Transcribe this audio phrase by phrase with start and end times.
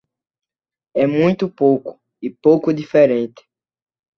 [0.95, 3.43] É muito pouco e pouco diferente.